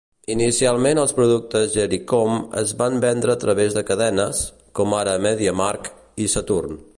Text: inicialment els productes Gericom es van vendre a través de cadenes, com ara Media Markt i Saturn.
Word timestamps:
inicialment 0.35 0.99
els 1.01 1.11
productes 1.17 1.75
Gericom 1.75 2.39
es 2.63 2.73
van 2.81 2.97
vendre 3.05 3.35
a 3.35 3.39
través 3.45 3.77
de 3.79 3.85
cadenes, 3.91 4.41
com 4.81 4.97
ara 5.03 5.15
Media 5.29 5.55
Markt 5.65 6.23
i 6.27 6.33
Saturn. 6.37 6.83